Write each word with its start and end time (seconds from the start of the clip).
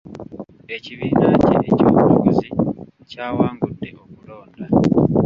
Ekibiina 0.75 1.27
kye 1.41 1.55
eky'obufuzi 1.69 2.47
kyawangudde 3.09 3.89
okulonda. 4.03 4.65